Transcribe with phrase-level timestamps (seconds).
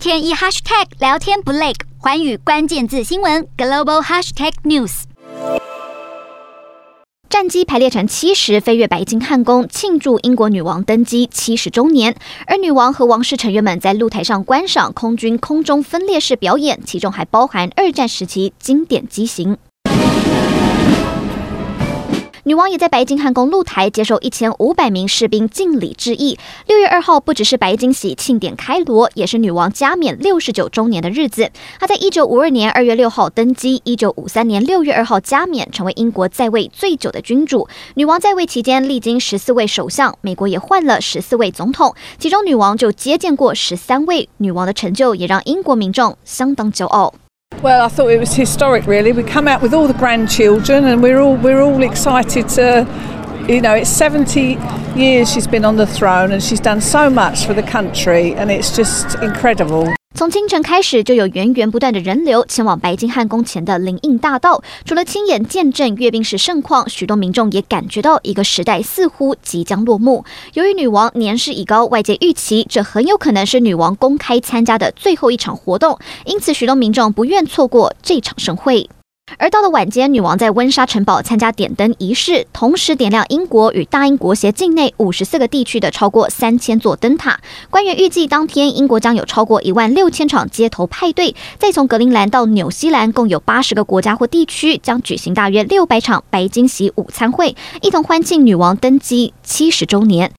[0.00, 5.02] 天一 hashtag 聊天不累，环宇关键字新闻 global hashtag news。
[7.28, 12.16] 战机排列成七十，飞越白金汉宫，庆祝英国女王登基七十周年。
[12.46, 19.58] 而女王和王室成员们在露台上观赏空军空中分列式表演，其中还包含二战时期经典机型。
[22.50, 26.36] 女王也在白金汉宫露台接受一千五百名士兵敬礼致意。
[26.66, 31.48] 六月二号不只是白金禧庆典开锣，也是女王加冕六十九周年的日子。
[31.78, 37.68] 她在一九五二年二月六号登基，一九五三年六月二号加冕，成为英国在位最久的君主。
[37.94, 44.28] 女王在位期间历经十四位首相，美国也换了十四位总统，其中女王就接见过十三位。
[44.38, 47.14] 女王的成就也让英国民众相当骄傲。
[47.62, 49.12] Well, I thought it was historic, really.
[49.12, 52.86] We come out with all the grandchildren, and we're all we're all excited to,
[53.46, 54.58] you know, it's 70
[54.96, 58.50] years she's been on the throne, and she's done so much for the country, and
[58.50, 59.94] it's just incredible.
[60.20, 64.62] 从清晨开始，就有源源不断的人流前往白金汉宫前的灵荫大道。
[64.84, 70.26] 除了亲眼见证阅兵式盛况，许多民众也感觉到一个时代似乎即将落幕。
[70.52, 78.90] 由于女王年事已高，外界预期这很有可能是女王公开参加的最后一场活动，因此许多民众不愿错过这场盛会。
[79.38, 87.40] 而到了晚间，女王在温莎城堡参加点灯仪式，同时点亮英国与大英国协境内五十四个地区的超过三千座灯塔。
[87.70, 100.32] 官员预计，当天英国将有超过一万六千场街头派对，再从格陵兰到纽西兰，共有八十个国家或地区将举行大约六百场白金禧午餐会，一同欢庆女王登基七十周年。